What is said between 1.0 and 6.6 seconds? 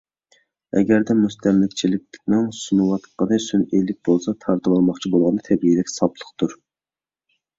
مۇستەملىكىچىنىڭ سۇنۇۋاتقىنى سۈنئىيلىك بولسا، تارتىۋالماقچى بولغىنى تەبىئىيلىك، ساپلىقتۇر.